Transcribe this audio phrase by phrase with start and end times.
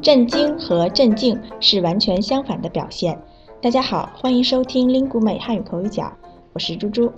[0.00, 3.18] 震惊和镇静是完全相反的表现。
[3.60, 6.12] 大家好，欢迎收听 Lingu 美汉语口语角，
[6.52, 7.12] 我是猪猪。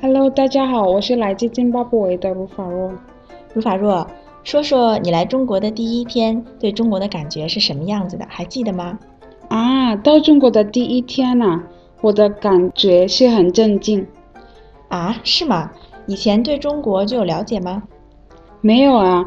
[0.00, 2.92] Hello，大家好，我是来自津巴布韦的卢法若。
[3.54, 4.06] 卢法若，
[4.44, 8.24] 说说你来中国的第一天对中国的感觉是什么样子的？
[8.28, 8.96] 还记得吗？
[9.48, 11.64] 啊，到中国的第一天呐、啊，
[12.00, 14.06] 我的感觉是很震惊。
[14.88, 15.72] 啊，是吗？
[16.06, 17.82] 以前对中国就有了解吗？
[18.60, 19.24] 没有啊，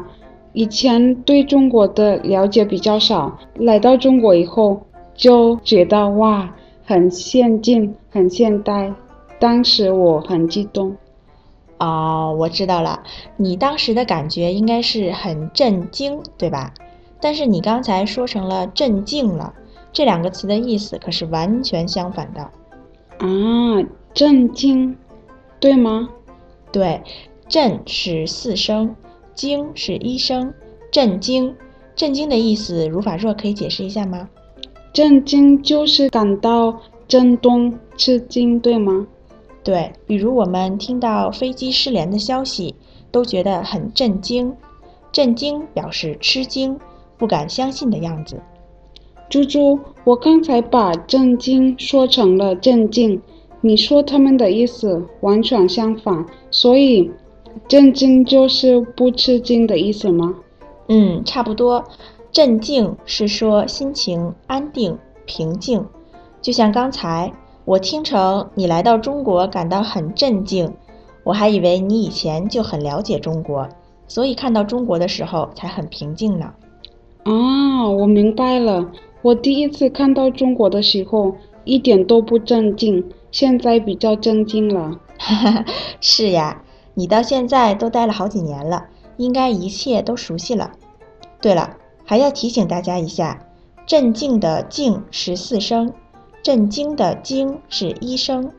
[0.54, 6.54] 以前对中国的了解比较少，来到中国以后就觉得哇，
[6.84, 8.94] 很先进，很现代。
[9.38, 10.96] 当时我很激动。
[11.78, 13.02] 哦，我知道了，
[13.36, 16.72] 你当时的感觉应该是很震惊，对吧？
[17.20, 19.52] 但是你刚才说成了镇静了，
[19.92, 22.40] 这两个词的意思可是完全相反的。
[23.18, 24.96] 啊，震惊，
[25.58, 26.08] 对吗？
[26.70, 27.02] 对，
[27.48, 28.94] 震是四声，
[29.34, 30.52] 惊是医生，
[30.90, 31.54] 震惊。
[31.96, 34.28] 震惊的意思，如法若可以解释一下吗？
[34.92, 39.06] 震惊就是感到震动、吃惊，对吗？
[39.62, 42.74] 对，比如我们听到飞机失联的消息，
[43.10, 44.52] 都觉得很震惊。
[45.12, 46.78] 震惊表示吃惊、
[47.16, 48.40] 不敢相信的样子。
[49.30, 53.20] 猪猪，我刚才把震惊说成了震惊，
[53.60, 57.10] 你说他们的意思完全相反，所以
[57.68, 60.34] 震惊就是不吃惊的意思吗？
[60.88, 61.84] 嗯，差不多。
[62.30, 65.84] 镇静是说心情安定、平静，
[66.42, 67.32] 就像刚才。
[67.64, 70.70] 我听成你来到中国感到很震惊，
[71.22, 73.66] 我还以为你以前就很了解中国，
[74.06, 76.52] 所以看到中国的时候才很平静呢。
[77.22, 78.90] 啊，我明白了。
[79.22, 85.00] 我第一次看到中国的时候一点都不震惊，现在比较震惊了。
[86.02, 86.62] 是呀，
[86.94, 90.72] 你到现在都待了好几年了，应该一切都熟悉了。
[91.40, 93.46] 对了，还要提醒大家一下，
[93.86, 95.92] 镇静的“静”是四声。
[96.42, 98.50] 震惊的“惊”是一声，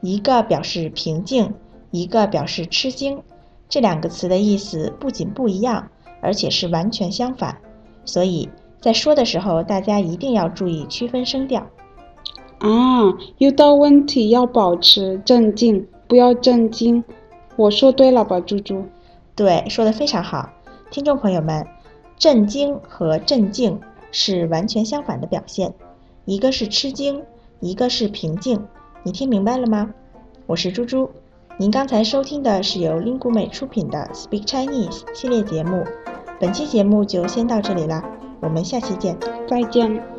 [0.00, 1.54] 一个表示平静，
[1.90, 3.22] 一个表示吃惊。
[3.68, 5.88] 这两个词的意思不仅不一样，
[6.20, 7.58] 而且是完全相反。
[8.04, 8.48] 所以
[8.80, 11.66] 在说的时候，大家一定要注意区分声调。
[12.60, 17.04] 啊，遇到问题要保持镇静，不要震惊。
[17.58, 18.84] 我说对了吧，猪猪？
[19.34, 20.48] 对，说得非常好。
[20.92, 21.66] 听众朋友们，
[22.16, 23.80] 震惊和镇静
[24.12, 25.74] 是完全相反的表现。
[26.24, 27.24] 一个是吃惊，
[27.58, 28.64] 一个是平静，
[29.02, 29.92] 你听明白了吗？
[30.46, 31.10] 我是猪猪，
[31.56, 35.84] 您刚才收听的是由 Lingu 美出品的 Speak Chinese 系列节目，
[36.38, 38.08] 本期节目就先到这里啦，
[38.40, 40.17] 我们下期见，再见。